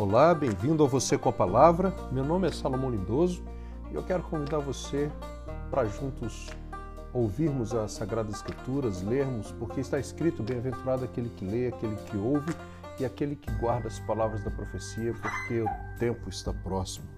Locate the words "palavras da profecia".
13.98-15.12